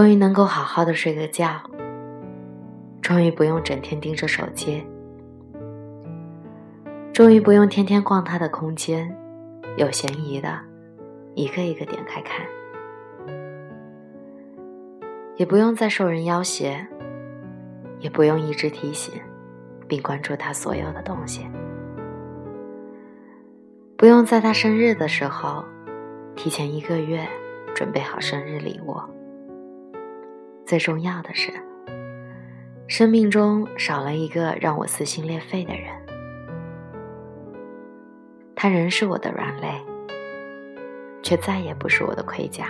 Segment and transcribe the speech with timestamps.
[0.00, 1.60] 终于能够好好的睡个觉，
[3.02, 4.82] 终于不用整天盯着手机，
[7.12, 9.14] 终于不用天天逛他的空间，
[9.76, 10.58] 有嫌疑的，
[11.34, 12.46] 一个一个点开看，
[15.36, 16.82] 也不用再受人要挟，
[17.98, 19.12] 也不用一直提醒。
[19.86, 21.46] 并关注他所有的东西，
[23.98, 25.62] 不用在他生日的时候
[26.34, 27.28] 提前一个月
[27.74, 28.96] 准备好生日礼物。
[30.70, 31.50] 最重要的是，
[32.86, 35.90] 生命中少了一个让我撕心裂肺的人。
[38.54, 39.84] 他仍是我的软肋，
[41.24, 42.68] 却再也不是我的盔甲。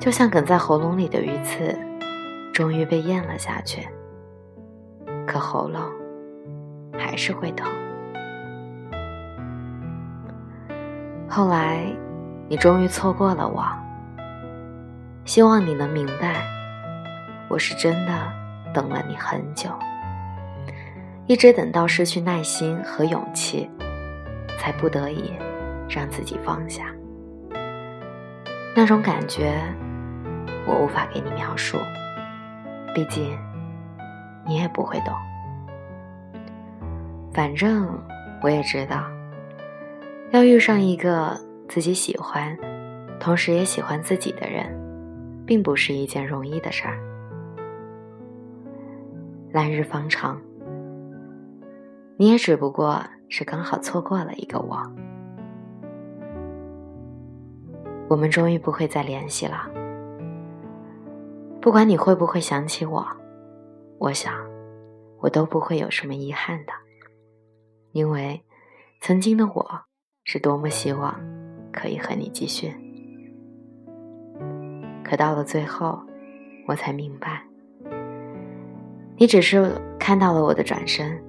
[0.00, 1.78] 就像梗在喉咙里的鱼刺，
[2.52, 3.86] 终于被咽了下去，
[5.28, 5.80] 可喉咙
[6.98, 7.70] 还是会痛。
[11.28, 11.86] 后来，
[12.48, 13.64] 你终于错过了我。
[15.24, 16.44] 希望你能明白，
[17.48, 18.12] 我是真的
[18.74, 19.70] 等了你很久，
[21.26, 23.70] 一直等到失去耐心和勇气，
[24.58, 25.32] 才不得已
[25.88, 26.84] 让自己放下。
[28.76, 29.58] 那种感觉，
[30.66, 31.78] 我无法给你描述，
[32.94, 33.34] 毕竟
[34.46, 35.14] 你也不会懂。
[37.32, 37.98] 反正
[38.42, 39.06] 我也知道，
[40.32, 42.54] 要遇上一个自己喜欢，
[43.18, 44.83] 同时也喜欢自己的人。
[45.46, 46.98] 并不是一件容易的事儿。
[49.52, 50.40] 来日方长，
[52.16, 54.80] 你也只不过是刚好错过了一个我。
[58.08, 59.70] 我们终于不会再联系了。
[61.60, 63.06] 不管你会不会想起我，
[63.98, 64.34] 我想，
[65.20, 66.72] 我都不会有什么遗憾的，
[67.92, 68.44] 因为
[69.00, 69.80] 曾经的我
[70.24, 71.18] 是多么希望
[71.72, 72.83] 可以和你继续。
[75.04, 76.02] 可到了最后，
[76.66, 77.42] 我才明白，
[79.18, 81.22] 你只是看到了我的转身，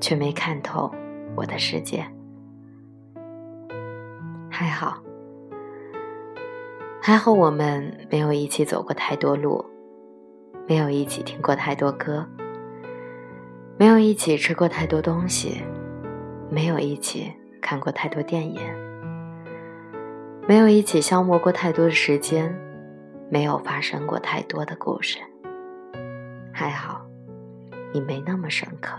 [0.00, 0.92] 却没看透
[1.36, 2.04] 我的世界。
[4.50, 5.00] 还好，
[7.00, 9.64] 还好我们没有一起走过太多路，
[10.66, 12.26] 没有一起听过太多歌，
[13.78, 15.62] 没有一起吃过太多东西，
[16.50, 17.32] 没有一起
[17.62, 18.60] 看过太多电影，
[20.48, 22.52] 没有一起消磨过太多的时间。
[23.30, 25.18] 没有发生过太多的故事，
[26.52, 27.06] 还好，
[27.92, 28.96] 你没那么深刻。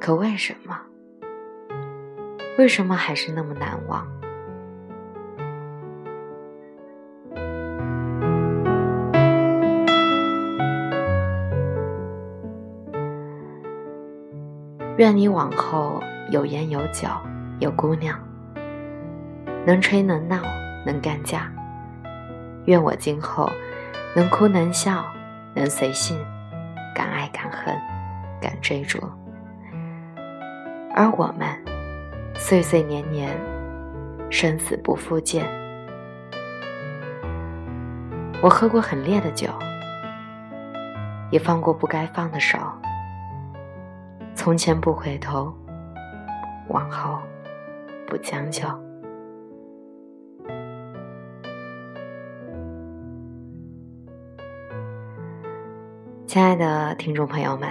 [0.00, 0.80] 可为什么？
[2.58, 4.06] 为什么还是那么难忘？
[14.96, 17.08] 愿你往后有烟有酒
[17.60, 18.18] 有姑娘，
[19.66, 20.42] 能吹能闹。
[20.84, 21.50] 能干架，
[22.66, 23.50] 愿我今后
[24.14, 25.04] 能哭能笑，
[25.54, 26.18] 能随性，
[26.94, 27.76] 敢爱敢恨，
[28.40, 28.98] 敢追逐。
[30.94, 31.48] 而我们
[32.34, 33.30] 岁岁年年，
[34.30, 35.46] 生死不复见。
[38.42, 39.48] 我喝过很烈的酒，
[41.30, 42.58] 也放过不该放的手。
[44.34, 45.54] 从前不回头，
[46.68, 47.18] 往后
[48.06, 48.66] 不将就。
[56.32, 57.68] 亲爱的听众朋友们，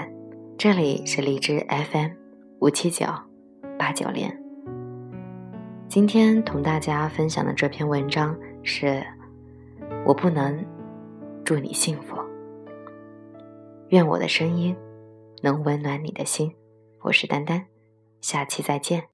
[0.55, 2.11] 这里是荔枝 FM
[2.59, 3.07] 五七九
[3.79, 4.31] 八九零。
[5.89, 9.03] 今天同大家分享的这篇文章是：
[10.05, 10.63] 我不能
[11.43, 12.15] 祝你幸福，
[13.89, 14.77] 愿我的声音
[15.41, 16.53] 能温暖你的心。
[17.01, 17.65] 我是丹丹，
[18.21, 19.10] 下期再见。